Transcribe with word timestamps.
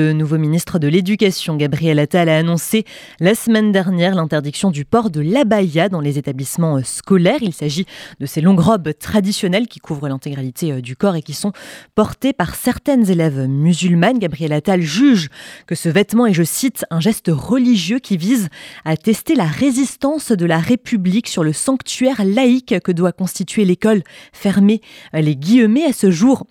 Le 0.00 0.12
nouveau 0.12 0.38
ministre 0.38 0.78
de 0.78 0.86
l'Éducation, 0.86 1.56
Gabriel 1.56 1.98
Attal, 1.98 2.28
a 2.28 2.38
annoncé 2.38 2.84
la 3.18 3.34
semaine 3.34 3.72
dernière 3.72 4.14
l'interdiction 4.14 4.70
du 4.70 4.84
port 4.84 5.10
de 5.10 5.20
l'abaya 5.20 5.88
dans 5.88 6.00
les 6.00 6.18
établissements 6.18 6.76
euh, 6.76 6.84
scolaires. 6.84 7.42
Il 7.42 7.52
s'agit 7.52 7.84
de 8.20 8.24
ces 8.24 8.40
longues 8.40 8.60
robes 8.60 8.92
traditionnelles 8.96 9.66
qui 9.66 9.80
couvrent 9.80 10.06
l'intégralité 10.06 10.70
euh, 10.70 10.80
du 10.80 10.94
corps 10.94 11.16
et 11.16 11.22
qui 11.22 11.32
sont 11.32 11.50
portées 11.96 12.32
par 12.32 12.54
certaines 12.54 13.10
élèves 13.10 13.48
musulmanes. 13.48 14.20
Gabriel 14.20 14.52
Attal 14.52 14.82
juge 14.82 15.30
que 15.66 15.74
ce 15.74 15.88
vêtement 15.88 16.26
est, 16.26 16.32
je 16.32 16.44
cite, 16.44 16.84
un 16.90 17.00
geste 17.00 17.32
religieux 17.34 17.98
qui 17.98 18.16
vise 18.16 18.50
à 18.84 18.96
tester 18.96 19.34
la 19.34 19.46
résistance 19.46 20.30
de 20.30 20.46
la 20.46 20.60
République 20.60 21.26
sur 21.26 21.42
le 21.42 21.52
sanctuaire 21.52 22.24
laïque 22.24 22.78
que 22.84 22.92
doit 22.92 23.10
constituer 23.10 23.64
l'école 23.64 24.04
fermée. 24.32 24.80
Les 25.12 25.34
guillemets 25.34 25.86
à 25.86 25.92
ce 25.92 26.12
jour. 26.12 26.46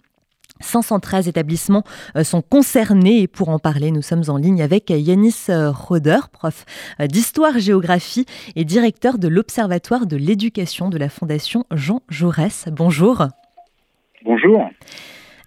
513 0.59 1.27
établissements 1.27 1.83
euh, 2.15 2.23
sont 2.23 2.41
concernés 2.41 3.21
et 3.21 3.27
pour 3.27 3.49
en 3.49 3.59
parler, 3.59 3.91
nous 3.91 4.01
sommes 4.01 4.23
en 4.27 4.37
ligne 4.37 4.61
avec 4.61 4.89
Yanis 4.89 5.45
euh, 5.49 5.71
Roder, 5.71 6.19
prof 6.31 6.65
euh, 6.99 7.07
d'histoire-géographie 7.07 8.25
et 8.55 8.65
directeur 8.65 9.17
de 9.17 9.27
l'Observatoire 9.27 10.05
de 10.05 10.17
l'éducation 10.17 10.89
de 10.89 10.97
la 10.97 11.09
Fondation 11.09 11.65
Jean 11.71 12.01
Jaurès. 12.09 12.65
Bonjour. 12.71 13.27
Bonjour. 14.25 14.69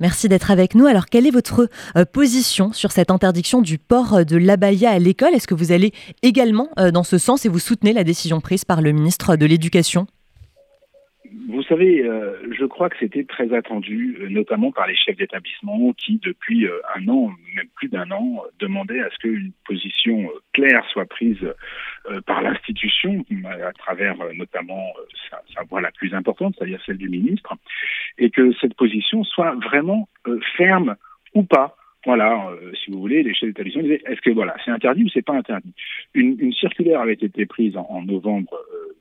Merci 0.00 0.28
d'être 0.28 0.50
avec 0.50 0.74
nous. 0.74 0.86
Alors, 0.86 1.06
quelle 1.06 1.26
est 1.26 1.30
votre 1.30 1.68
position 2.14 2.72
sur 2.72 2.90
cette 2.90 3.10
interdiction 3.10 3.60
du 3.60 3.76
port 3.76 4.24
de 4.24 4.36
l'abaya 4.38 4.92
à 4.92 4.98
l'école? 4.98 5.34
Est-ce 5.34 5.46
que 5.46 5.54
vous 5.54 5.72
allez 5.72 5.92
également 6.22 6.70
dans 6.94 7.02
ce 7.02 7.18
sens 7.18 7.44
et 7.44 7.50
vous 7.50 7.58
soutenez 7.58 7.92
la 7.92 8.02
décision 8.02 8.40
prise 8.40 8.64
par 8.64 8.80
le 8.80 8.92
ministre 8.92 9.36
de 9.36 9.44
l'Éducation? 9.44 10.06
Vous 11.48 11.62
savez, 11.62 12.02
euh, 12.02 12.36
je 12.58 12.64
crois 12.64 12.88
que 12.88 12.96
c'était 12.98 13.24
très 13.24 13.54
attendu, 13.54 14.16
euh, 14.20 14.28
notamment 14.28 14.72
par 14.72 14.86
les 14.86 14.96
chefs 14.96 15.16
d'établissement 15.16 15.92
qui, 15.92 16.20
depuis 16.22 16.66
euh, 16.66 16.80
un 16.96 17.06
an, 17.08 17.32
même 17.54 17.68
plus 17.76 17.88
d'un 17.88 18.10
an, 18.10 18.42
demandaient 18.58 19.00
à 19.00 19.10
ce 19.10 19.18
qu'une 19.18 19.52
position 19.66 20.28
claire 20.52 20.84
soit 20.90 21.06
prise 21.06 21.38
par 22.26 22.42
l'institution, 22.42 23.24
à 23.44 23.72
travers 23.72 24.16
notamment 24.34 24.92
sa, 25.28 25.42
sa, 25.54 25.62
voix 25.64 25.80
la 25.80 25.90
plus 25.92 26.14
importante, 26.14 26.54
c'est-à-dire 26.56 26.80
celle 26.84 26.96
du 26.96 27.08
ministre, 27.08 27.54
et 28.18 28.30
que 28.30 28.52
cette 28.60 28.74
position 28.74 29.22
soit 29.24 29.54
vraiment 29.56 30.08
ferme 30.56 30.96
ou 31.34 31.42
pas. 31.42 31.76
Voilà, 32.06 32.50
si 32.82 32.90
vous 32.90 32.98
voulez, 32.98 33.22
les 33.22 33.34
chefs 33.34 33.48
d'établissement 33.48 33.82
disaient 33.82 34.02
est-ce 34.06 34.20
que 34.20 34.30
voilà, 34.30 34.56
c'est 34.64 34.70
interdit 34.70 35.04
ou 35.04 35.08
c'est 35.10 35.24
pas 35.24 35.34
interdit? 35.34 35.74
Une, 36.14 36.52
circulaire 36.52 37.00
avait 37.00 37.12
été 37.12 37.44
prise 37.46 37.76
en, 37.76 37.86
en 37.90 38.02
novembre 38.02 38.56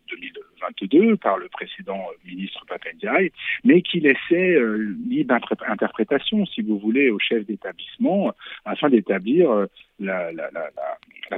2022 0.10 1.18
par 1.18 1.38
le 1.38 1.48
précédent 1.50 2.06
ministre 2.26 2.66
Papendiaï, 2.68 3.32
mais 3.64 3.82
qui 3.82 4.00
laissait 4.00 4.56
euh, 4.56 4.96
libre 5.08 5.36
interprétation, 5.68 6.46
si 6.46 6.62
vous 6.62 6.78
voulez, 6.78 7.10
aux 7.10 7.20
chefs 7.20 7.46
d'établissement 7.46 8.34
afin 8.66 8.90
d'établir 8.90 9.52
euh, 9.52 9.66
la, 10.00 10.32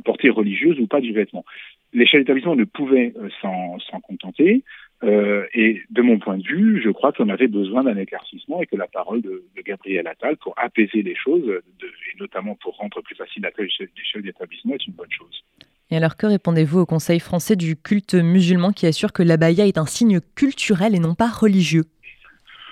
portée 0.04 0.30
religieuse 0.30 0.80
ou 0.80 0.88
pas 0.88 1.02
du 1.02 1.14
vêtement. 1.14 1.46
Les 1.94 2.08
chefs 2.08 2.22
d'établissement 2.22 2.56
ne 2.56 2.64
pouvaient 2.64 3.14
euh, 3.18 3.30
s'en 3.42 4.00
contenter. 4.02 4.64
Euh, 5.04 5.46
et 5.54 5.82
de 5.90 6.02
mon 6.02 6.20
point 6.20 6.38
de 6.38 6.44
vue, 6.44 6.82
je 6.84 6.90
crois 6.90 7.12
qu'on 7.12 7.30
avait 7.30 7.48
besoin 7.48 7.84
d'un 7.84 7.98
éclaircissement 7.98 8.62
et 8.62 8.68
que 8.68 8.76
la 8.76 8.88
parole 8.88 9.22
de, 9.22 9.44
Gabriel 9.66 10.08
Attal 10.08 10.38
pour 10.38 10.54
apaiser 10.58 11.02
les 11.02 11.16
choses, 11.16 11.44
et 11.48 12.20
notamment 12.20 12.56
pour 12.56 12.76
rendre 12.78 13.02
plus 13.02 13.16
facile 13.16 13.44
la 13.44 13.52
tâche 13.52 13.78
des 13.80 14.04
chefs 14.04 14.24
d'établissement, 14.24 14.74
est 14.74 14.86
une 14.86 14.94
bonne 14.94 15.12
chose. 15.12 15.44
Et 15.92 15.98
alors 15.98 16.18
que 16.18 16.26
répondez-vous 16.26 16.80
au 16.80 16.86
Conseil 16.86 17.20
français 17.20 17.56
du 17.56 17.76
culte 17.76 18.16
musulman 18.16 18.72
qui 18.72 18.86
assure 18.88 19.12
que 19.12 19.24
l'abaya 19.24 19.68
est 19.68 19.78
un 19.78 19.86
signe 19.86 20.20
culturel 20.36 20.96
et 20.96 21.00
non 21.00 21.16
pas 21.16 21.30
religieux? 21.30 21.84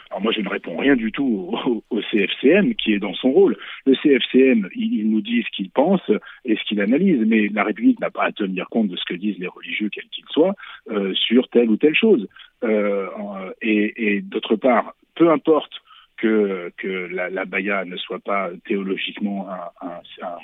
Alors 0.10 0.22
moi, 0.22 0.32
je 0.32 0.42
ne 0.42 0.50
réponds 0.50 0.78
rien 0.78 0.96
du 0.96 1.12
tout 1.12 1.52
au, 1.90 2.02
CFCM 2.12 2.74
qui 2.76 2.94
est 2.94 3.00
dans 3.00 3.14
son 3.14 3.32
rôle. 3.32 3.58
Le 3.86 3.94
CFCM, 3.96 4.68
il, 4.76 5.10
nous 5.10 5.22
dit 5.22 5.44
ce 5.44 5.56
qu'il 5.56 5.70
pense 5.70 6.02
et 6.46 6.56
ce 6.56 6.64
qu'il 6.64 6.82
analyse, 6.82 7.22
mais 7.28 7.48
la 7.50 7.64
République 7.64 8.00
n'a 8.00 8.10
pas 8.10 8.24
à 8.24 8.32
tenir 8.32 8.68
compte 8.70 8.88
de 8.88 8.96
ce 8.96 9.06
que 9.06 9.14
disent 9.14 9.38
les 9.38 9.48
religieux, 9.48 9.90
quels 9.92 10.10
qu'ils 10.10 10.26
soient, 10.32 10.56
euh, 10.90 11.14
sur 11.14 11.48
telle 11.50 11.70
ou 11.70 11.78
telle 11.78 11.96
chose. 11.96 12.28
Euh, 12.64 13.08
et, 13.62 14.16
et 14.16 14.22
d'autre 14.22 14.56
part, 14.56 14.96
peu 15.14 15.30
importe 15.30 15.74
que, 16.18 16.72
que 16.78 16.88
la, 16.88 17.30
la 17.30 17.46
baya 17.46 17.86
ne 17.86 17.98
soit 17.98 18.20
pas 18.20 18.50
théologiquement 18.66 19.48
un, 19.50 19.88
un, 19.88 20.02
un, 20.26 20.38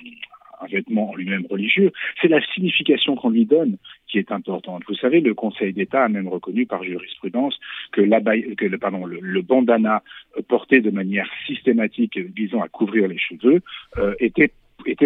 un 0.62 0.68
vêtement 0.68 1.12
en 1.12 1.16
lui-même 1.16 1.46
religieux, 1.50 1.92
c'est 2.22 2.28
la 2.28 2.42
signification 2.54 3.16
qu'on 3.16 3.30
lui 3.30 3.46
donne 3.46 3.78
qui 4.08 4.20
est 4.20 4.32
importante. 4.32 4.84
Vous 4.88 4.96
savez, 4.96 5.20
le 5.22 5.34
Conseil 5.34 5.74
d'État 5.74 6.04
a 6.04 6.10
même 6.10 6.28
reconnu 6.28 6.66
par 6.66 6.84
jurisprudence 6.84 7.60
que, 7.92 8.02
le, 8.02 9.42
bandana 9.42 10.04
porté 10.48 10.82
de 10.82 10.92
manière 10.92 11.30
systématique 11.48 12.18
visant 12.18 12.62
à 12.62 12.68
couvrir 12.68 13.08
les 13.08 13.18
cheveux 13.18 13.62
euh, 13.98 14.14
était 14.20 14.52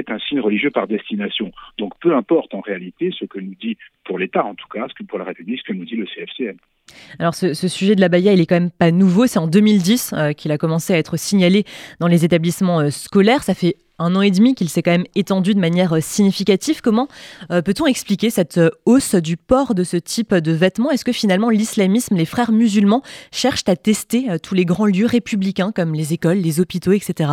un 0.10 0.20
signe 0.20 0.40
religieux 0.40 0.72
par 0.72 0.88
destination. 0.88 1.52
Donc 1.78 1.94
peu 2.02 2.16
importe 2.16 2.54
en 2.54 2.62
réalité 2.62 3.12
ce 3.18 3.26
que 3.26 3.40
nous 3.40 3.56
dit, 3.60 3.78
pour 4.04 4.20
l'État 4.20 4.46
en 4.46 4.56
tout 4.56 4.68
cas, 4.68 4.88
ce 4.90 4.94
que 4.94 5.04
pour 5.04 5.20
la 5.20 5.26
République, 5.26 5.60
ce 5.60 5.72
que 5.72 5.78
nous 5.78 5.86
dit 5.86 5.96
le 5.96 6.06
CFCM. 6.06 6.58
Alors 7.20 7.36
ce, 7.36 7.54
sujet 7.54 7.96
de 7.96 8.02
la 8.02 8.10
baya, 8.10 8.34
il 8.34 8.42
est 8.42 8.46
quand 8.46 8.60
même 8.60 8.72
pas 8.72 8.92
nouveau. 8.92 9.28
C'est 9.28 9.40
en 9.40 9.48
2010 9.48 10.14
euh, 10.14 10.34
qu'il 10.34 10.52
a 10.52 10.58
commencé 10.58 10.94
à 10.94 10.98
être 10.98 11.18
signalé 11.18 11.64
dans 12.00 12.08
les 12.08 12.26
établissements 12.26 12.80
euh, 12.82 12.90
scolaires. 12.90 13.44
Ça 13.44 13.54
fait 13.54 13.76
un 14.00 14.16
an 14.16 14.22
et 14.22 14.32
demi 14.32 14.56
qu'il 14.56 14.70
s'est 14.70 14.82
quand 14.82 14.92
même 14.92 15.06
étendu 15.16 15.54
de 15.54 15.60
manière 15.60 15.94
euh, 15.94 16.00
significative. 16.02 16.82
Comment 16.82 17.08
peut-on 17.50 17.86
expliquer 17.86 18.30
cette 18.30 18.60
hausse 18.86 19.16
du 19.16 19.38
port 19.38 19.76
de 19.76 19.84
ce 19.84 19.98
type 19.98 20.34
de 20.34 20.52
vêtements? 20.52 20.92
Est-ce 20.92 21.06
que 21.06 21.12
finalement 21.12 21.50
l'islamisme, 21.50 22.16
les 22.16 22.26
frères 22.26 22.52
musulmans 22.52 23.02
cherchent 23.32 23.68
à 23.68 23.76
tester 23.76 24.40
tous 24.42 24.56
les 24.56 24.66
grands 24.66 24.86
lieux 24.86 25.06
républicains 25.06 25.72
comme 25.72 25.94
les 25.94 26.14
écoles, 26.14 26.38
les 26.38 26.60
hôpitaux, 26.60 26.92
etc. 26.92 27.30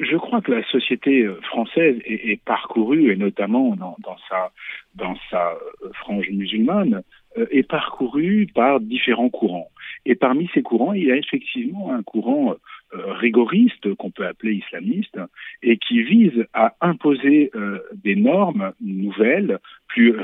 Je 0.00 0.16
crois 0.16 0.40
que 0.40 0.52
la 0.52 0.64
société 0.64 1.26
française 1.42 1.96
est, 2.04 2.42
parcourue, 2.44 3.12
et 3.12 3.16
notamment 3.16 3.76
dans, 3.76 4.16
sa, 4.28 4.50
dans 4.94 5.14
sa 5.30 5.54
frange 5.94 6.28
musulmane, 6.30 7.02
euh, 7.36 7.46
est 7.50 7.68
parcouru 7.68 8.46
par 8.54 8.78
différents 8.78 9.28
courants. 9.28 9.70
Et 10.06 10.14
parmi 10.14 10.48
ces 10.54 10.62
courants, 10.62 10.92
il 10.92 11.04
y 11.04 11.10
a 11.10 11.16
effectivement 11.16 11.92
un 11.92 12.02
courant 12.04 12.52
euh, 12.52 12.54
rigoriste 12.94 13.94
qu'on 13.94 14.10
peut 14.10 14.26
appeler 14.26 14.54
islamiste 14.54 15.18
et 15.62 15.76
qui 15.78 16.02
vise 16.02 16.46
à 16.52 16.74
imposer 16.80 17.50
euh, 17.54 17.80
des 17.92 18.16
normes 18.16 18.72
nouvelles 18.80 19.58
plus, 19.88 20.14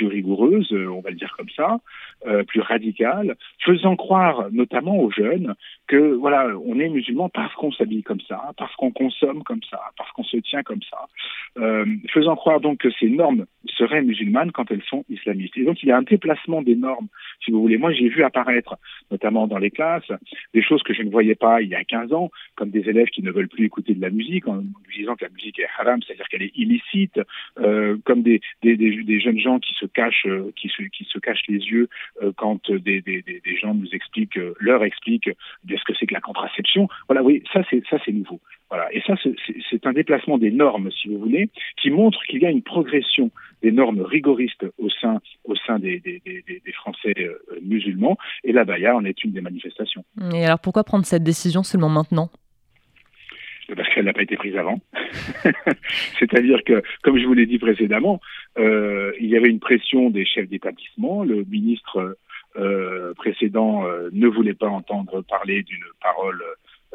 rigoureuses, 0.00 0.72
on 0.72 1.00
va 1.00 1.10
le 1.10 1.16
dire 1.16 1.34
comme 1.36 1.50
ça, 1.50 1.80
euh, 2.26 2.42
plus 2.42 2.60
radicales, 2.60 3.36
faisant 3.64 3.94
croire 3.96 4.50
notamment 4.50 4.98
aux 4.98 5.10
jeunes 5.10 5.54
que 5.88 6.14
voilà, 6.14 6.46
on 6.64 6.78
est 6.78 6.88
musulman 6.88 7.28
parce 7.30 7.52
qu'on 7.54 7.72
s'habille 7.72 8.02
comme 8.02 8.20
ça, 8.20 8.52
parce 8.56 8.74
qu'on 8.76 8.92
consomme 8.92 9.42
comme 9.42 9.62
ça, 9.68 9.80
parce 9.96 10.12
qu'on 10.12 10.22
se 10.22 10.36
tient 10.36 10.62
comme 10.62 10.82
ça, 10.82 11.08
euh, 11.58 11.86
faisant 12.12 12.36
croire 12.36 12.60
donc 12.60 12.78
que 12.78 12.90
ces 13.00 13.08
normes 13.08 13.46
seraient 13.76 14.02
musulmanes 14.02 14.52
quand 14.52 14.70
elles 14.70 14.82
sont 14.82 15.04
islamistes. 15.08 15.56
Et 15.56 15.64
donc 15.64 15.82
il 15.82 15.88
y 15.88 15.92
a 15.92 15.96
un 15.96 16.02
déplacement 16.02 16.62
des 16.62 16.76
normes, 16.76 17.08
si 17.44 17.50
vous 17.50 17.60
voulez. 17.60 17.78
Moi 17.78 17.92
j'ai 17.92 18.08
vu 18.08 18.22
apparaître, 18.22 18.76
notamment 19.10 19.46
dans 19.46 19.58
les 19.58 19.70
classes, 19.70 20.12
des 20.52 20.62
choses 20.62 20.82
que 20.82 20.92
je 20.92 21.02
ne 21.02 21.10
voyais 21.10 21.34
pas 21.34 21.62
il 21.62 21.68
y 21.68 21.74
a 21.74 21.82
15 21.84 22.12
ans, 22.12 22.30
comme 22.54 22.70
des 22.70 22.88
élèves 22.88 23.08
qui 23.08 23.22
ne 23.22 23.30
veulent 23.30 23.48
plus 23.48 23.64
écouter 23.64 23.94
de 23.94 24.00
la 24.02 24.10
musique 24.10 24.46
en 24.46 24.62
disant 24.94 25.16
que 25.16 25.24
la 25.24 25.30
musique 25.30 25.58
est 25.58 25.68
haram, 25.78 26.00
c'est-à-dire 26.02 26.28
qu'elle 26.28 26.42
est 26.42 26.56
illicite, 26.56 27.18
euh, 27.58 27.96
comme 28.04 28.22
des, 28.22 28.40
des, 28.62 28.76
des 28.76 29.02
des, 29.02 29.20
jeunes 29.20 29.38
gens 29.38 29.58
qui 29.58 29.74
se 29.74 29.86
cachent, 29.86 30.26
euh, 30.26 30.52
qui 30.56 30.68
se, 30.68 31.18
cachent 31.18 31.46
les 31.48 31.58
yeux 31.58 31.88
quand 32.36 32.70
des, 32.70 33.00
des, 33.00 33.22
des, 33.22 33.56
gens 33.56 33.74
nous 33.74 33.88
expliquent, 33.92 34.38
leur 34.60 34.84
expliquent 34.84 35.30
ce 35.78 35.84
que 35.84 35.94
c'est 35.98 36.06
que 36.06 36.14
la 36.14 36.20
contraception. 36.20 36.88
Voilà, 37.08 37.22
oui, 37.22 37.42
ça 37.52 37.62
c'est 37.70 37.82
ça 37.88 37.98
c'est 38.04 38.12
nouveau. 38.12 38.40
Voilà, 38.70 38.92
et 38.92 39.00
ça 39.06 39.14
c'est 39.70 39.86
un 39.86 39.92
déplacement 39.92 40.38
des 40.38 40.50
normes, 40.50 40.90
si 40.90 41.08
vous 41.08 41.18
voulez, 41.18 41.48
qui 41.80 41.90
montre 41.90 42.20
qu'il 42.24 42.42
y 42.42 42.46
a 42.46 42.50
une 42.50 42.62
progression 42.62 43.30
des 43.62 43.72
normes 43.72 44.02
rigoristes 44.02 44.66
au 44.78 44.90
sein 44.90 45.20
au 45.44 45.56
sein 45.56 45.78
des, 45.78 46.00
des, 46.00 46.20
des, 46.24 46.42
des 46.46 46.72
Français 46.72 47.14
musulmans. 47.62 48.18
Et 48.44 48.52
la 48.52 48.64
Baya 48.64 48.94
en 48.94 49.04
est 49.04 49.24
une 49.24 49.32
des 49.32 49.40
manifestations. 49.40 50.04
Et 50.34 50.44
alors 50.44 50.58
pourquoi 50.58 50.84
prendre 50.84 51.06
cette 51.06 51.24
décision 51.24 51.62
seulement 51.62 51.88
maintenant? 51.88 52.30
Parce 53.76 53.88
qu'elle 53.90 54.06
n'a 54.06 54.14
pas 54.14 54.22
été 54.22 54.36
prise 54.36 54.56
avant. 54.56 54.80
C'est-à-dire 56.18 56.64
que, 56.64 56.82
comme 57.02 57.18
je 57.18 57.26
vous 57.26 57.34
l'ai 57.34 57.44
dit 57.44 57.58
précédemment, 57.58 58.20
euh, 58.58 59.12
il 59.20 59.28
y 59.28 59.36
avait 59.36 59.50
une 59.50 59.60
pression 59.60 60.08
des 60.08 60.24
chefs 60.24 60.48
d'établissement. 60.48 61.22
Le 61.22 61.44
ministre 61.44 62.16
euh, 62.58 63.14
précédent 63.14 63.84
euh, 63.86 64.08
ne 64.12 64.26
voulait 64.26 64.54
pas 64.54 64.68
entendre 64.68 65.22
parler 65.22 65.62
d'une 65.62 65.84
parole 66.02 66.42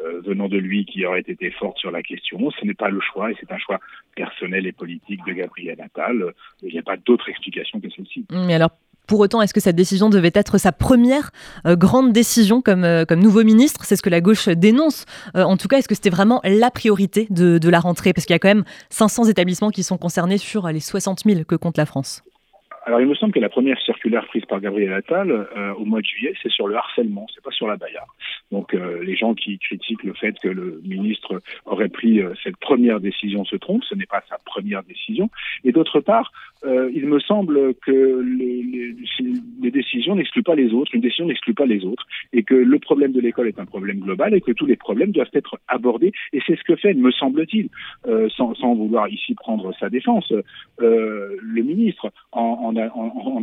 euh, 0.00 0.20
venant 0.24 0.48
de 0.48 0.58
lui 0.58 0.84
qui 0.84 1.06
aurait 1.06 1.20
été 1.20 1.50
forte 1.52 1.78
sur 1.78 1.90
la 1.90 2.02
question. 2.02 2.50
Ce 2.50 2.66
n'est 2.66 2.74
pas 2.74 2.90
le 2.90 3.00
choix, 3.00 3.30
et 3.30 3.36
c'est 3.40 3.50
un 3.50 3.58
choix 3.58 3.80
personnel 4.14 4.66
et 4.66 4.72
politique 4.72 5.20
de 5.26 5.32
Gabriel 5.32 5.80
Attal. 5.80 6.32
Il 6.62 6.72
n'y 6.72 6.78
a 6.78 6.82
pas 6.82 6.96
d'autre 6.96 7.28
explication 7.28 7.80
que 7.80 7.88
celle-ci. 7.88 8.26
Mais 8.30 8.54
alors, 8.54 8.70
pour 9.06 9.20
autant, 9.20 9.40
est-ce 9.42 9.54
que 9.54 9.60
cette 9.60 9.76
décision 9.76 10.10
devait 10.10 10.32
être 10.34 10.58
sa 10.58 10.72
première 10.72 11.30
grande 11.66 12.12
décision 12.12 12.62
comme, 12.62 12.86
nouveau 13.16 13.44
ministre? 13.44 13.84
C'est 13.84 13.96
ce 13.96 14.02
que 14.02 14.08
la 14.08 14.22
gauche 14.22 14.48
dénonce. 14.48 15.04
En 15.34 15.58
tout 15.58 15.68
cas, 15.68 15.76
est-ce 15.76 15.88
que 15.88 15.94
c'était 15.94 16.08
vraiment 16.08 16.40
la 16.42 16.70
priorité 16.70 17.26
de 17.28 17.68
la 17.68 17.80
rentrée? 17.80 18.14
Parce 18.14 18.24
qu'il 18.24 18.32
y 18.32 18.36
a 18.36 18.38
quand 18.38 18.48
même 18.48 18.64
500 18.88 19.26
établissements 19.26 19.70
qui 19.70 19.82
sont 19.82 19.98
concernés 19.98 20.38
sur 20.38 20.66
les 20.68 20.80
60 20.80 21.24
000 21.26 21.44
que 21.44 21.54
compte 21.54 21.76
la 21.76 21.84
France. 21.84 22.24
Alors 22.86 23.00
il 23.00 23.06
me 23.06 23.14
semble 23.14 23.32
que 23.32 23.40
la 23.40 23.48
première 23.48 23.80
circulaire 23.80 24.26
prise 24.26 24.44
par 24.44 24.60
Gabriel 24.60 24.92
Attal 24.92 25.30
euh, 25.30 25.74
au 25.74 25.84
mois 25.84 26.00
de 26.00 26.06
juillet, 26.06 26.34
c'est 26.42 26.50
sur 26.50 26.68
le 26.68 26.76
harcèlement, 26.76 27.26
c'est 27.34 27.42
pas 27.42 27.50
sur 27.50 27.66
la 27.66 27.76
baya. 27.76 28.04
Donc 28.52 28.74
euh, 28.74 29.02
les 29.02 29.16
gens 29.16 29.34
qui 29.34 29.58
critiquent 29.58 30.04
le 30.04 30.12
fait 30.12 30.34
que 30.38 30.48
le 30.48 30.80
ministre 30.84 31.40
aurait 31.64 31.88
pris 31.88 32.20
euh, 32.20 32.34
cette 32.42 32.58
première 32.58 33.00
décision 33.00 33.44
se 33.44 33.56
trompent, 33.56 33.84
ce 33.84 33.94
n'est 33.94 34.06
pas 34.06 34.22
sa 34.28 34.38
première 34.44 34.82
décision. 34.82 35.30
Et 35.64 35.72
d'autre 35.72 36.00
part, 36.00 36.32
il 36.66 37.06
me 37.06 37.20
semble 37.20 37.74
que 37.74 38.22
les, 38.22 38.62
les, 38.62 38.94
les 39.60 39.70
décisions 39.70 40.14
n'excluent 40.14 40.42
pas 40.42 40.54
les 40.54 40.72
autres, 40.72 40.94
une 40.94 41.02
décision 41.02 41.26
n'exclut 41.26 41.52
pas 41.52 41.66
les 41.66 41.84
autres, 41.84 42.06
et 42.32 42.42
que 42.42 42.54
le 42.54 42.78
problème 42.78 43.12
de 43.12 43.20
l'école 43.20 43.48
est 43.48 43.58
un 43.58 43.66
problème 43.66 44.00
global 44.00 44.34
et 44.34 44.40
que 44.40 44.52
tous 44.52 44.64
les 44.64 44.76
problèmes 44.76 45.10
doivent 45.10 45.28
être 45.34 45.58
abordés. 45.68 46.12
Et 46.32 46.40
c'est 46.46 46.56
ce 46.56 46.64
que 46.64 46.74
fait, 46.76 46.94
me 46.94 47.10
semble-t-il, 47.10 47.68
sans, 48.34 48.54
sans, 48.54 48.74
vouloir 48.74 49.08
ici 49.08 49.34
prendre 49.34 49.74
sa 49.78 49.90
défense, 49.90 50.32
le 50.78 51.62
ministre 51.62 52.10
en 52.32 52.73
en, 52.73 52.73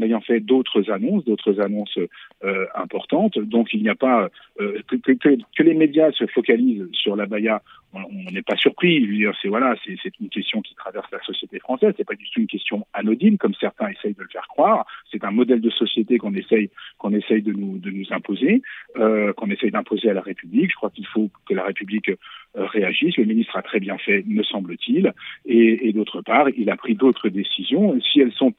ayant 0.02 0.22
fait 0.22 0.40
d'autres 0.40 0.92
annonces, 0.92 1.26
d'autres 1.26 1.60
annonces 1.60 1.98
euh, 2.44 2.66
importantes. 2.76 3.38
Donc 3.38 3.70
il 3.74 3.84
n'y 3.84 3.90
a 3.90 3.96
pas 3.96 4.30
euh, 4.60 4.80
que, 4.90 5.64
les 5.64 5.74
médias 5.74 6.12
se 6.12 6.26
focalisent 6.28 6.88
sur 6.92 7.16
la 7.16 7.26
Baïa. 7.26 7.62
On 7.94 8.32
n'est 8.32 8.42
pas 8.42 8.56
surpris. 8.56 9.06
C'est 9.42 9.50
voilà, 9.50 9.76
c'est 9.86 10.20
une 10.20 10.30
question 10.30 10.62
qui 10.62 10.74
traverse 10.76 11.12
la 11.12 11.22
société 11.22 11.60
française. 11.60 11.94
C'est 11.98 12.08
pas 12.08 12.16
du 12.16 12.26
tout 12.30 12.40
une 12.40 12.48
question 12.48 12.88
anodine 12.94 13.38
comme 13.38 13.54
certains 13.54 13.90
essayent 13.90 14.14
de 14.14 14.24
le 14.24 14.30
faire 14.30 14.48
croire. 14.48 14.86
C'est 15.12 15.24
un 15.24 15.32
modèle 15.32 15.62
de 15.62 15.70
société 15.70 16.18
qu'on 16.18 16.34
essaye 16.34 16.70
qu'on 16.98 17.14
essaye 17.14 17.42
de 17.42 17.52
nous 17.52 17.78
de 17.80 17.92
nous 17.92 18.06
imposer, 18.12 18.62
euh, 18.98 19.34
qu'on 19.34 19.50
essaye 19.50 19.72
d'imposer 19.72 20.10
à 20.10 20.14
la 20.14 20.22
République. 20.22 20.72
Je 20.72 20.76
crois 20.76 20.90
qu'il 20.90 21.06
faut 21.06 21.30
que 21.48 21.54
la 21.54 21.64
République 21.64 22.12
réagisse. 22.56 23.18
Le 23.18 23.26
ministre 23.26 23.56
a 23.56 23.62
très 23.62 23.80
bien 23.80 23.98
fait, 23.98 24.24
me 24.26 24.44
semble-t-il. 24.44 25.14
Et, 25.46 25.88
et 25.88 25.94
d'autre 25.94 26.22
part, 26.22 26.50
il 26.50 26.70
a 26.70 26.76
pris 26.76 26.96
d'autres 26.96 27.30
décisions. 27.30 28.00
Si 28.02 28.20
elles 28.20 28.34
sont 28.34 28.54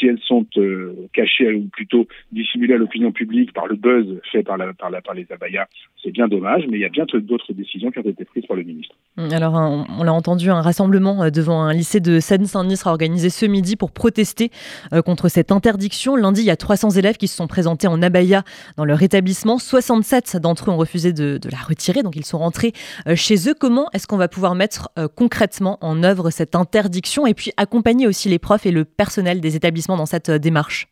si 0.00 0.06
elles 0.06 0.18
sont 0.26 0.46
euh, 0.56 0.94
cachées 1.12 1.52
ou 1.52 1.66
plutôt 1.66 2.08
dissimulées 2.32 2.74
à 2.74 2.78
l'opinion 2.78 3.12
publique 3.12 3.52
par 3.52 3.66
le 3.66 3.76
buzz 3.76 4.06
fait 4.32 4.42
par, 4.42 4.56
les 4.56 5.26
abayas, 5.30 5.66
c'est 6.02 6.10
bien 6.10 6.26
dommage, 6.26 6.64
mais 6.68 6.78
il 6.78 6.80
y 6.80 6.84
a 6.84 6.88
bien 6.88 7.04
d'autres 7.12 7.52
décisions 7.52 7.90
qui 7.90 7.98
ont 7.98 8.02
été 8.02 8.24
prises 8.24 8.46
par 8.46 8.56
le 8.56 8.62
ministre. 8.62 8.94
Hum, 9.18 9.30
alors, 9.32 9.54
on, 9.54 10.02
l'a 10.02 10.12
entendu, 10.12 10.50
un 10.50 10.62
rassemblement 10.62 11.22
euh, 11.22 11.30
devant 11.30 11.62
un 11.62 11.74
lycée 11.74 12.00
de 12.00 12.18
Seine-Saint-Denis 12.18 12.78
sera 12.78 12.90
organisé 12.90 13.28
ce 13.28 13.44
midi 13.44 13.76
pour 13.76 13.92
protester 13.92 14.50
euh, 14.92 15.02
contre 15.02 15.28
cette 15.28 15.52
interdiction. 15.52 16.16
Lundi, 16.16 16.40
il 16.40 16.46
y 16.46 16.50
a 16.50 16.56
300 16.56 16.90
élèves 16.90 17.16
qui 17.16 17.28
se 17.28 17.36
sont 17.36 17.46
présentés 17.46 17.86
en 17.86 18.00
abaya 18.02 18.42
dans 18.76 18.84
leur 18.84 19.02
établissement. 19.02 19.58
67 19.58 20.38
d'entre 20.38 20.70
eux 20.70 20.72
ont 20.72 20.78
refusé 20.78 21.12
de, 21.12 21.38
la 21.50 21.58
retirer, 21.58 22.02
donc 22.02 22.16
ils 22.16 22.24
sont 22.24 22.38
rentrés 22.38 22.72
chez 23.14 23.48
eux. 23.48 23.54
Comment 23.58 23.88
est-ce 23.92 24.06
qu'on 24.06 24.16
va 24.16 24.28
pouvoir 24.28 24.54
mettre 24.54 24.90
concrètement 25.16 25.78
en 25.80 26.02
œuvre 26.02 26.30
cette 26.30 26.54
interdiction? 26.54 27.26
Et 27.26 27.34
puis 27.34 27.50
accompagner 27.56 28.06
aussi 28.06 28.28
les 28.28 28.38
profs 28.38 28.66
et 28.66 28.70
le 28.70 28.84
personnel 28.84 29.40
des 29.40 29.56
établissements 29.56 29.89
dans 29.96 30.06
cette 30.06 30.28
euh, 30.28 30.38
démarche? 30.38 30.86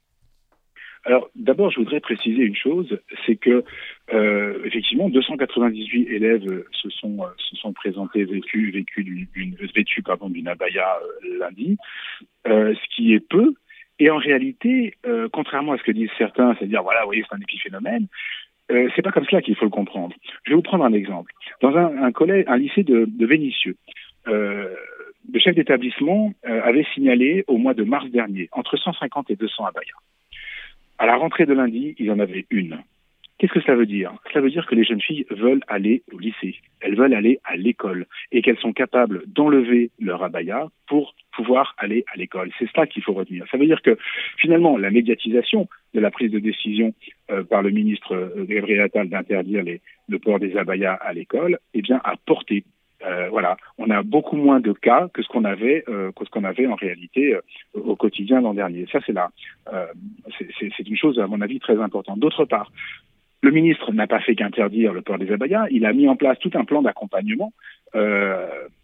Alors 1.04 1.30
d'abord, 1.36 1.70
je 1.70 1.78
voudrais 1.78 2.00
préciser 2.00 2.42
une 2.42 2.56
chose, 2.56 2.98
c'est 3.24 3.36
que 3.36 3.64
euh, 4.12 4.64
effectivement, 4.64 5.08
298 5.08 6.08
élèves 6.10 6.64
se 6.72 6.90
sont 6.90 7.18
euh, 7.22 7.72
présentés 7.72 8.24
vécus 8.24 8.74
vécus 8.74 9.04
d'une 9.04 9.54
vêtus 9.74 10.02
pardon 10.02 10.28
d'une 10.28 10.48
abaya 10.48 10.98
lundi, 11.38 11.78
ce 12.44 12.96
qui 12.96 13.14
est 13.14 13.20
peu. 13.20 13.54
Et 14.00 14.10
en 14.10 14.16
réalité, 14.16 14.94
contrairement 15.32 15.72
à 15.72 15.78
ce 15.78 15.82
que 15.82 15.92
disent 15.92 16.10
certains, 16.18 16.54
c'est-à-dire 16.54 16.82
voilà, 16.82 17.00
vous 17.00 17.08
voyez, 17.08 17.24
c'est 17.28 17.34
un 17.34 17.40
épiphénomène. 17.40 18.06
C'est 18.68 19.02
pas 19.02 19.12
comme 19.12 19.24
cela 19.24 19.42
qu'il 19.42 19.56
faut 19.56 19.64
le 19.64 19.70
comprendre. 19.70 20.14
Je 20.44 20.50
vais 20.50 20.56
vous 20.56 20.62
prendre 20.62 20.84
un 20.84 20.92
exemple. 20.92 21.32
Dans 21.62 21.74
un, 21.76 22.02
un 22.02 22.12
collège, 22.12 22.44
un 22.48 22.58
lycée 22.58 22.84
de, 22.84 23.06
de 23.08 23.26
Vénissieux, 23.26 23.76
le 25.32 25.40
chef 25.40 25.54
d'établissement 25.54 26.32
euh, 26.46 26.62
avait 26.62 26.86
signalé 26.94 27.44
au 27.46 27.58
mois 27.58 27.74
de 27.74 27.84
mars 27.84 28.08
dernier 28.10 28.48
entre 28.52 28.76
150 28.76 29.30
et 29.30 29.36
200 29.36 29.64
abayas. 29.66 29.92
À 30.98 31.06
la 31.06 31.16
rentrée 31.16 31.46
de 31.46 31.52
lundi, 31.52 31.94
il 31.98 32.10
en 32.10 32.18
avait 32.18 32.46
une. 32.50 32.78
Qu'est-ce 33.38 33.52
que 33.52 33.60
cela 33.60 33.76
veut 33.76 33.86
dire? 33.86 34.12
Cela 34.32 34.40
veut 34.40 34.50
dire 34.50 34.66
que 34.66 34.74
les 34.74 34.82
jeunes 34.82 35.00
filles 35.00 35.24
veulent 35.30 35.62
aller 35.68 36.02
au 36.12 36.18
lycée, 36.18 36.56
elles 36.80 36.96
veulent 36.96 37.14
aller 37.14 37.38
à 37.44 37.56
l'école 37.56 38.06
et 38.32 38.42
qu'elles 38.42 38.58
sont 38.58 38.72
capables 38.72 39.22
d'enlever 39.28 39.90
leur 40.00 40.24
abaya 40.24 40.66
pour 40.88 41.14
pouvoir 41.36 41.76
aller 41.78 42.04
à 42.12 42.16
l'école. 42.16 42.50
C'est 42.58 42.68
cela 42.74 42.88
qu'il 42.88 43.02
faut 43.04 43.12
retenir. 43.12 43.46
Ça 43.48 43.56
veut 43.56 43.66
dire 43.66 43.80
que 43.80 43.96
finalement, 44.38 44.76
la 44.76 44.90
médiatisation 44.90 45.68
de 45.94 46.00
la 46.00 46.10
prise 46.10 46.32
de 46.32 46.40
décision 46.40 46.94
euh, 47.30 47.44
par 47.44 47.62
le 47.62 47.70
ministre 47.70 48.12
euh, 48.12 48.44
Gabriel 48.44 48.80
Attal 48.80 49.08
d'interdire 49.08 49.62
le 50.08 50.18
port 50.18 50.40
des 50.40 50.56
abayas 50.56 50.94
à 50.94 51.12
l'école, 51.12 51.60
eh 51.74 51.82
bien, 51.82 52.00
a 52.02 52.16
porté 52.16 52.64
euh, 53.06 53.28
voilà, 53.30 53.56
on 53.78 53.90
a 53.90 54.02
beaucoup 54.02 54.36
moins 54.36 54.60
de 54.60 54.72
cas 54.72 55.08
que 55.12 55.22
ce 55.22 55.28
qu'on 55.28 55.44
avait, 55.44 55.84
euh, 55.88 56.10
que 56.12 56.24
ce 56.24 56.30
qu'on 56.30 56.44
avait 56.44 56.66
en 56.66 56.74
réalité 56.74 57.34
euh, 57.34 57.40
au 57.74 57.96
quotidien 57.96 58.40
l'an 58.40 58.54
dernier. 58.54 58.86
Ça, 58.90 58.98
c'est 59.06 59.12
là, 59.12 59.30
c'est 60.48 60.88
une 60.88 60.96
chose 60.96 61.18
à 61.20 61.26
mon 61.26 61.40
avis 61.40 61.60
très 61.60 61.80
importante. 61.80 62.18
D'autre 62.18 62.44
part, 62.44 62.72
le 63.40 63.52
ministre 63.52 63.92
n'a 63.92 64.08
pas 64.08 64.18
fait 64.18 64.34
qu'interdire 64.34 64.92
le 64.92 65.02
port 65.02 65.18
des 65.18 65.30
abayas, 65.30 65.66
il 65.70 65.86
a 65.86 65.92
mis 65.92 66.08
en 66.08 66.16
place 66.16 66.38
tout 66.40 66.50
un 66.54 66.64
plan 66.64 66.82
d'accompagnement 66.82 67.52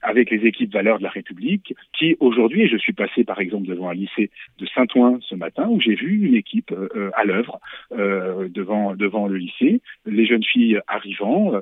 avec 0.00 0.30
les 0.30 0.46
équipes 0.46 0.72
valeurs 0.72 0.98
de 0.98 1.02
la 1.02 1.10
République, 1.10 1.74
qui 1.92 2.16
aujourd'hui, 2.20 2.68
je 2.68 2.76
suis 2.76 2.92
passé 2.92 3.24
par 3.24 3.40
exemple 3.40 3.66
devant 3.66 3.90
un 3.90 3.94
lycée 3.94 4.30
de 4.58 4.66
Saint-Ouen 4.66 5.18
ce 5.22 5.34
matin, 5.34 5.66
où 5.68 5.80
j'ai 5.80 5.94
vu 5.94 6.26
une 6.26 6.36
équipe 6.36 6.72
à 7.14 7.24
l'œuvre 7.24 7.60
devant 7.90 8.94
devant 8.94 9.26
le 9.26 9.36
lycée, 9.36 9.82
les 10.06 10.24
jeunes 10.24 10.44
filles 10.44 10.80
arrivant, 10.86 11.52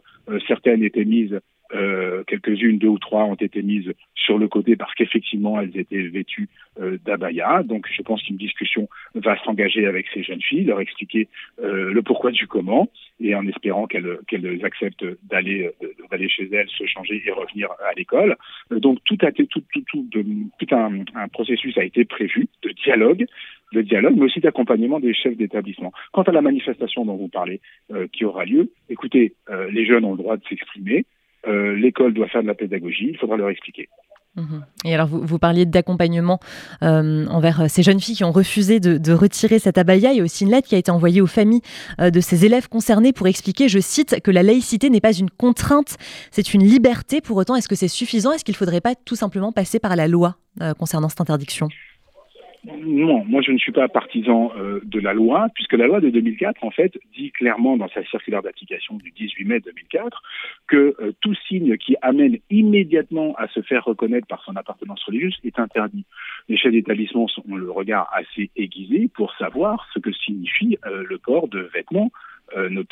certaines 0.46 0.82
étaient 0.84 1.06
mises 1.06 1.40
euh, 1.74 2.22
quelques-unes, 2.26 2.78
deux 2.78 2.88
ou 2.88 2.98
trois, 2.98 3.24
ont 3.24 3.34
été 3.34 3.62
mises 3.62 3.92
sur 4.14 4.38
le 4.38 4.48
côté 4.48 4.76
parce 4.76 4.94
qu'effectivement 4.94 5.60
elles 5.60 5.76
étaient 5.76 6.02
vêtues 6.02 6.48
euh, 6.80 6.98
d'abaya. 7.04 7.62
Donc 7.62 7.86
je 7.90 8.02
pense 8.02 8.22
qu'une 8.22 8.36
discussion 8.36 8.88
va 9.14 9.36
s'engager 9.44 9.86
avec 9.86 10.06
ces 10.12 10.22
jeunes 10.22 10.42
filles, 10.42 10.64
leur 10.64 10.80
expliquer 10.80 11.28
euh, 11.62 11.92
le 11.92 12.02
pourquoi 12.02 12.30
du 12.30 12.46
comment, 12.46 12.88
et 13.20 13.34
en 13.34 13.46
espérant 13.46 13.86
qu'elles 13.86 14.18
qu'elles 14.28 14.64
acceptent 14.64 15.06
d'aller 15.24 15.70
d'aller 16.10 16.28
chez 16.28 16.48
elles, 16.52 16.68
se 16.68 16.86
changer 16.86 17.22
et 17.26 17.30
revenir 17.30 17.68
à 17.88 17.92
l'école. 17.96 18.36
donc 18.70 18.98
tout 19.04 19.18
a 19.22 19.32
tout 19.32 19.46
tout 19.46 19.62
tout, 19.70 20.08
de, 20.12 20.24
tout 20.58 20.74
un, 20.74 21.04
un 21.14 21.28
processus 21.28 21.76
a 21.78 21.84
été 21.84 22.04
prévu 22.04 22.48
de 22.62 22.70
dialogue 22.70 23.26
de 23.72 23.82
dialogue, 23.82 24.14
mais 24.16 24.26
aussi 24.26 24.40
d'accompagnement 24.40 25.00
des 25.00 25.14
chefs 25.14 25.36
d'établissement. 25.36 25.92
Quant 26.12 26.22
à 26.22 26.32
la 26.32 26.42
manifestation 26.42 27.04
dont 27.04 27.16
vous 27.16 27.28
parlez, 27.28 27.60
euh, 27.92 28.06
qui 28.12 28.24
aura 28.24 28.44
lieu, 28.44 28.70
écoutez, 28.88 29.34
euh, 29.50 29.70
les 29.70 29.86
jeunes 29.86 30.04
ont 30.04 30.12
le 30.12 30.18
droit 30.18 30.36
de 30.36 30.44
s'exprimer, 30.48 31.04
euh, 31.46 31.74
l'école 31.74 32.14
doit 32.14 32.28
faire 32.28 32.42
de 32.42 32.48
la 32.48 32.54
pédagogie, 32.54 33.08
il 33.10 33.18
faudra 33.18 33.36
leur 33.36 33.50
expliquer. 33.50 33.88
Mhm. 34.36 34.64
Et 34.86 34.94
alors, 34.94 35.08
vous, 35.08 35.20
vous 35.20 35.38
parliez 35.38 35.66
d'accompagnement 35.66 36.40
euh, 36.82 37.26
envers 37.26 37.60
euh, 37.60 37.66
ces 37.68 37.82
jeunes 37.82 38.00
filles 38.00 38.16
qui 38.16 38.24
ont 38.24 38.32
refusé 38.32 38.80
de, 38.80 38.96
de, 38.96 39.12
retirer 39.12 39.58
cette 39.58 39.76
abaya. 39.76 40.12
Il 40.12 40.18
y 40.18 40.20
a 40.20 40.24
aussi 40.24 40.44
une 40.44 40.50
lettre 40.50 40.68
qui 40.68 40.74
a 40.74 40.78
été 40.78 40.90
envoyée 40.90 41.20
aux 41.20 41.26
familles 41.26 41.60
euh, 42.00 42.10
de 42.10 42.20
ces 42.20 42.46
élèves 42.46 42.68
concernés 42.68 43.12
pour 43.12 43.26
expliquer, 43.26 43.68
je 43.68 43.78
cite, 43.78 44.20
que 44.22 44.30
la 44.30 44.42
laïcité 44.42 44.88
n'est 44.88 45.02
pas 45.02 45.12
une 45.12 45.28
contrainte, 45.28 45.96
c'est 46.30 46.54
une 46.54 46.64
liberté. 46.64 47.20
Pour 47.20 47.36
autant, 47.36 47.56
est-ce 47.56 47.68
que 47.68 47.74
c'est 47.74 47.88
suffisant? 47.88 48.32
Est-ce 48.32 48.44
qu'il 48.44 48.54
ne 48.54 48.56
faudrait 48.56 48.80
pas 48.80 48.94
tout 48.94 49.16
simplement 49.16 49.52
passer 49.52 49.78
par 49.78 49.96
la 49.96 50.08
loi 50.08 50.36
euh, 50.62 50.72
concernant 50.72 51.10
cette 51.10 51.20
interdiction? 51.20 51.68
Non, 52.64 53.24
moi 53.24 53.42
je 53.42 53.50
ne 53.50 53.58
suis 53.58 53.72
pas 53.72 53.88
partisan 53.88 54.52
euh, 54.56 54.80
de 54.84 55.00
la 55.00 55.12
loi, 55.12 55.48
puisque 55.54 55.72
la 55.72 55.86
loi 55.86 56.00
de 56.00 56.10
2004, 56.10 56.62
en 56.62 56.70
fait, 56.70 56.96
dit 57.16 57.32
clairement 57.32 57.76
dans 57.76 57.88
sa 57.88 58.04
circulaire 58.04 58.42
d'application 58.42 58.96
du 58.96 59.10
18 59.10 59.44
mai 59.44 59.60
2004 59.60 60.22
que 60.68 60.94
euh, 61.00 61.12
tout 61.20 61.34
signe 61.48 61.76
qui 61.76 61.96
amène 62.02 62.38
immédiatement 62.50 63.34
à 63.36 63.48
se 63.48 63.62
faire 63.62 63.84
reconnaître 63.84 64.28
par 64.28 64.44
son 64.44 64.54
appartenance 64.54 65.02
religieuse 65.04 65.36
est 65.42 65.58
interdit. 65.58 66.04
Les 66.48 66.56
chefs 66.56 66.72
d'établissement 66.72 67.26
ont 67.48 67.56
le 67.56 67.70
regard 67.70 68.08
assez 68.12 68.50
aiguisé 68.54 69.10
pour 69.12 69.34
savoir 69.34 69.88
ce 69.92 69.98
que 69.98 70.12
signifie 70.12 70.78
euh, 70.86 71.04
le 71.08 71.18
port 71.18 71.48
de 71.48 71.68
vêtements 71.74 72.12
euh, 72.56 72.84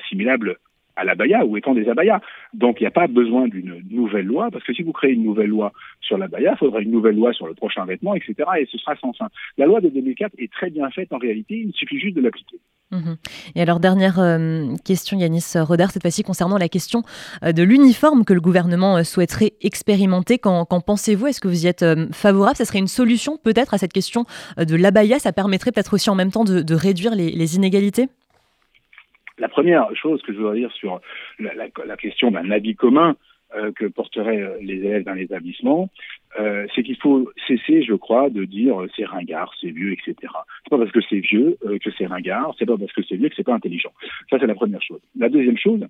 assimilables 0.00 0.58
à 0.98 1.04
l'abaya 1.04 1.44
ou 1.44 1.56
étant 1.56 1.74
des 1.74 1.88
abayas. 1.88 2.20
Donc 2.52 2.80
il 2.80 2.84
n'y 2.84 2.88
a 2.88 2.92
pas 2.92 3.06
besoin 3.06 3.48
d'une 3.48 3.82
nouvelle 3.90 4.26
loi, 4.26 4.48
parce 4.50 4.64
que 4.64 4.74
si 4.74 4.82
vous 4.82 4.92
créez 4.92 5.12
une 5.12 5.24
nouvelle 5.24 5.50
loi 5.50 5.72
sur 6.00 6.18
l'abaya, 6.18 6.52
il 6.54 6.58
faudra 6.58 6.80
une 6.80 6.90
nouvelle 6.90 7.16
loi 7.16 7.32
sur 7.32 7.46
le 7.46 7.54
prochain 7.54 7.84
vêtement, 7.84 8.14
etc. 8.14 8.34
Et 8.60 8.66
ce 8.66 8.78
sera 8.78 8.96
sans 8.96 9.12
fin. 9.12 9.28
La 9.56 9.66
loi 9.66 9.80
de 9.80 9.88
2004 9.88 10.34
est 10.38 10.52
très 10.52 10.70
bien 10.70 10.90
faite 10.90 11.12
en 11.12 11.18
réalité, 11.18 11.56
il 11.66 11.72
suffit 11.72 11.98
juste 11.98 12.16
de 12.16 12.20
l'appliquer. 12.20 12.58
Mmh. 12.90 13.14
Et 13.54 13.60
alors, 13.60 13.80
dernière 13.80 14.18
euh, 14.18 14.74
question, 14.84 15.18
Yanis 15.18 15.44
Rodard, 15.56 15.90
cette 15.90 16.02
fois-ci 16.02 16.22
concernant 16.22 16.56
la 16.56 16.68
question 16.68 17.02
euh, 17.44 17.52
de 17.52 17.62
l'uniforme 17.62 18.24
que 18.24 18.32
le 18.32 18.40
gouvernement 18.40 18.96
euh, 18.96 19.02
souhaiterait 19.02 19.52
expérimenter. 19.60 20.38
Qu'en 20.38 20.64
pensez-vous? 20.64 21.26
Est-ce 21.26 21.40
que 21.40 21.48
vous 21.48 21.64
y 21.64 21.68
êtes 21.68 21.84
favorable? 22.12 22.56
Ça 22.56 22.64
serait 22.64 22.78
une 22.78 22.88
solution 22.88 23.36
peut-être 23.36 23.74
à 23.74 23.78
cette 23.78 23.92
question 23.92 24.24
de 24.56 24.76
l'abaya? 24.76 25.18
Ça 25.18 25.32
permettrait 25.32 25.72
peut-être 25.72 25.94
aussi 25.94 26.08
en 26.08 26.14
même 26.14 26.30
temps 26.30 26.44
de, 26.44 26.74
réduire 26.74 27.14
les 27.14 27.56
inégalités? 27.56 28.08
La 29.38 29.48
première 29.48 29.94
chose 29.94 30.22
que 30.22 30.32
je 30.32 30.38
voudrais 30.38 30.58
dire 30.58 30.72
sur 30.72 31.00
la, 31.38 31.96
question 31.96 32.30
d'un 32.30 32.50
habit 32.50 32.74
commun 32.74 33.16
euh, 33.54 33.72
que 33.72 33.86
porteraient 33.86 34.42
euh, 34.42 34.58
les 34.60 34.74
élèves 34.74 35.04
dans 35.04 35.14
l'établissement, 35.14 35.88
euh, 36.38 36.66
c'est 36.74 36.82
qu'il 36.82 36.98
faut 36.98 37.30
cesser, 37.46 37.82
je 37.82 37.94
crois, 37.94 38.28
de 38.28 38.44
dire 38.44 38.82
euh, 38.82 38.88
c'est 38.94 39.06
ringard, 39.06 39.52
c'est 39.60 39.70
vieux, 39.70 39.92
etc. 39.92 40.14
C'est 40.22 40.70
pas 40.70 40.78
parce 40.78 40.92
que 40.92 41.00
c'est 41.08 41.20
vieux 41.20 41.56
que 41.62 41.90
c'est 41.96 42.06
ringard, 42.06 42.54
c'est 42.58 42.66
pas 42.66 42.76
parce 42.76 42.92
que 42.92 43.02
c'est 43.02 43.16
vieux 43.16 43.30
que 43.30 43.34
c'est 43.36 43.46
pas 43.46 43.54
intelligent. 43.54 43.92
Ça, 44.28 44.36
c'est 44.38 44.46
la 44.46 44.54
première 44.54 44.82
chose. 44.82 45.00
La 45.16 45.30
deuxième 45.30 45.56
chose, 45.56 45.80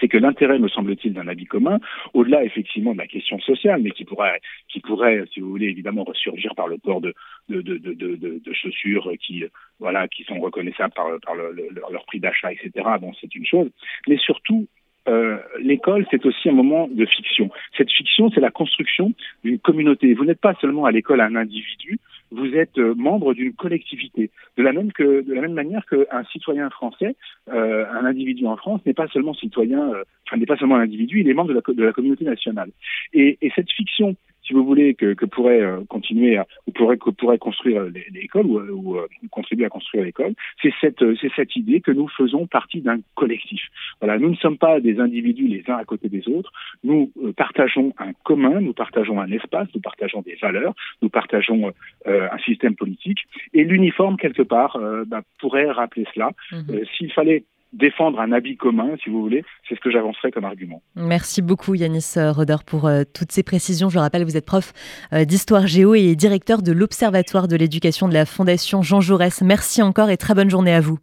c'est 0.00 0.08
que 0.08 0.18
l'intérêt, 0.18 0.58
me 0.58 0.68
semble-t-il, 0.68 1.12
d'un 1.12 1.28
habit 1.28 1.46
commun, 1.46 1.78
au-delà 2.14 2.44
effectivement 2.44 2.92
de 2.92 2.98
la 2.98 3.06
question 3.06 3.38
sociale, 3.40 3.82
mais 3.82 3.90
qui 3.90 4.04
pourrait, 4.04 4.40
qui 4.68 4.80
pourrait, 4.80 5.24
si 5.32 5.40
vous 5.40 5.50
voulez, 5.50 5.66
évidemment 5.66 6.04
ressurgir 6.04 6.54
par 6.54 6.68
le 6.68 6.78
port 6.78 7.00
de, 7.00 7.14
de, 7.48 7.60
de, 7.60 7.78
de, 7.78 8.14
de 8.16 8.52
chaussures 8.52 9.10
qui, 9.20 9.44
voilà, 9.78 10.08
qui 10.08 10.24
sont 10.24 10.40
reconnaissables 10.40 10.94
par, 10.94 11.34
le, 11.34 11.68
leur 11.90 12.04
prix 12.06 12.20
d'achat, 12.20 12.52
etc. 12.52 12.70
Bon, 13.00 13.12
c'est 13.20 13.34
une 13.34 13.46
chose, 13.46 13.70
mais 14.08 14.16
surtout 14.16 14.66
euh, 15.08 15.38
l'école, 15.60 16.06
c'est 16.10 16.24
aussi 16.24 16.48
un 16.48 16.52
moment 16.52 16.88
de 16.88 17.04
fiction. 17.06 17.50
Cette 17.76 17.90
fiction, 17.90 18.30
c'est 18.30 18.40
la 18.40 18.50
construction 18.50 19.12
d'une 19.42 19.58
communauté. 19.58 20.14
Vous 20.14 20.24
n'êtes 20.24 20.40
pas 20.40 20.54
seulement 20.60 20.84
à 20.84 20.92
l'école 20.92 21.20
un 21.20 21.34
individu, 21.34 21.98
vous 22.32 22.54
êtes 22.54 22.78
euh, 22.78 22.94
membre 22.94 23.34
d'une 23.34 23.52
collectivité. 23.52 24.30
De 24.56 24.62
la 24.62 24.72
même 24.72 24.92
que, 24.92 25.22
de 25.22 25.34
la 25.34 25.42
même 25.42 25.52
manière 25.52 25.84
qu'un 25.86 26.24
citoyen 26.32 26.70
français, 26.70 27.16
euh, 27.52 27.84
un 27.90 28.04
individu 28.04 28.46
en 28.46 28.56
France 28.56 28.80
n'est 28.86 28.94
pas 28.94 29.08
seulement 29.08 29.34
citoyen, 29.34 29.92
euh, 29.92 30.04
enfin 30.26 30.38
n'est 30.38 30.46
pas 30.46 30.56
seulement 30.56 30.76
un 30.76 30.82
individu, 30.82 31.20
il 31.20 31.28
est 31.28 31.34
membre 31.34 31.52
de 31.52 31.82
la, 31.82 31.92
communauté 31.92 32.24
nationale. 32.24 32.70
Et 33.12 33.38
cette 33.54 33.70
fiction 33.70 34.16
si 34.52 34.56
vous 34.58 34.64
voulez, 34.64 34.94
que, 34.94 35.14
que 35.14 35.24
pourrait 35.24 35.62
euh, 35.62 35.80
continuer 35.88 36.36
à, 36.36 36.46
ou 36.66 36.72
pourrait, 36.72 36.98
que 36.98 37.10
pourrait 37.10 37.38
construire 37.38 37.84
l'école 38.12 38.46
ou, 38.46 38.60
ou 38.60 38.98
euh, 38.98 39.06
contribuer 39.30 39.64
à 39.64 39.70
construire 39.70 40.04
l'école, 40.04 40.34
c'est 40.60 40.72
cette, 40.80 41.02
c'est 41.20 41.30
cette 41.34 41.56
idée 41.56 41.80
que 41.80 41.90
nous 41.90 42.08
faisons 42.08 42.46
partie 42.46 42.82
d'un 42.82 42.98
collectif. 43.14 43.62
Voilà, 44.00 44.18
nous 44.18 44.28
ne 44.28 44.36
sommes 44.36 44.58
pas 44.58 44.80
des 44.80 45.00
individus 45.00 45.48
les 45.48 45.64
uns 45.68 45.76
à 45.76 45.84
côté 45.84 46.08
des 46.08 46.28
autres. 46.28 46.52
Nous 46.84 47.10
euh, 47.22 47.32
partageons 47.32 47.94
un 47.98 48.12
commun, 48.24 48.60
nous 48.60 48.74
partageons 48.74 49.20
un 49.20 49.30
espace, 49.30 49.68
nous 49.74 49.80
partageons 49.80 50.20
des 50.20 50.36
valeurs, 50.40 50.74
nous 51.00 51.08
partageons 51.08 51.72
un 52.06 52.38
système 52.38 52.74
politique. 52.74 53.20
Et 53.54 53.64
l'uniforme 53.64 54.16
quelque 54.16 54.42
part 54.42 54.78
bah, 55.06 55.22
pourrait 55.38 55.70
rappeler 55.70 56.04
cela. 56.12 56.30
Mmh. 56.50 56.84
S'il 56.96 57.12
fallait 57.12 57.44
défendre 57.72 58.20
un 58.20 58.32
habit 58.32 58.56
commun, 58.56 58.90
si 59.02 59.10
vous 59.10 59.22
voulez, 59.22 59.44
c'est 59.68 59.74
ce 59.74 59.80
que 59.80 59.90
j'avancerai 59.90 60.30
comme 60.30 60.44
argument. 60.44 60.82
Merci 60.94 61.42
beaucoup 61.42 61.74
Yanis 61.74 62.14
Roder 62.16 62.56
pour 62.66 62.86
euh, 62.86 63.02
toutes 63.14 63.32
ces 63.32 63.42
précisions. 63.42 63.88
Je 63.88 63.98
rappelle, 63.98 64.24
vous 64.24 64.36
êtes 64.36 64.46
prof 64.46 64.72
euh, 65.12 65.24
d'histoire 65.24 65.66
géo 65.66 65.94
et 65.94 66.14
directeur 66.14 66.62
de 66.62 66.72
l'Observatoire 66.72 67.48
de 67.48 67.56
l'éducation 67.56 68.08
de 68.08 68.14
la 68.14 68.26
Fondation 68.26 68.82
Jean 68.82 69.00
Jaurès. 69.00 69.42
Merci 69.42 69.82
encore 69.82 70.10
et 70.10 70.16
très 70.16 70.34
bonne 70.34 70.50
journée 70.50 70.74
à 70.74 70.80
vous. 70.80 70.98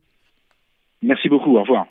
Merci 1.01 1.29
beaucoup, 1.29 1.55
au 1.55 1.61
revoir. 1.61 1.87